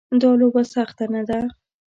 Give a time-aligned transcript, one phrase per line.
[0.21, 1.39] دا لوبه سخته نه ده.